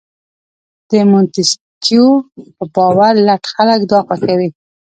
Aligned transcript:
د 0.89 0.91
مونتیسکیو 1.09 2.09
په 2.55 2.63
باور 2.75 3.13
لټ 3.27 3.43
خلک 3.53 3.79
دا 3.91 3.99
خوښوي. 4.07 4.49